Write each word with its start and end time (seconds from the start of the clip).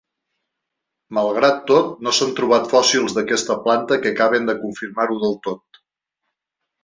Malgrat 1.17 1.59
tot, 1.71 1.91
no 2.07 2.13
s'han 2.19 2.31
trobat 2.39 2.65
fòssils 2.71 3.13
d'aquesta 3.17 3.57
planta 3.67 3.99
que 4.05 4.13
acaben 4.15 4.49
de 4.51 4.55
confirmar-ho 4.65 5.19
del 5.25 5.39
tot. 5.49 5.81